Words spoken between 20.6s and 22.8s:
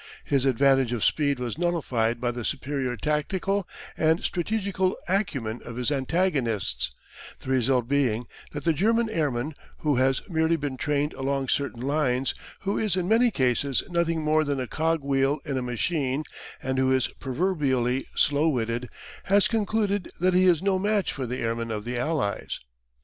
no match for the airmen of the Allies.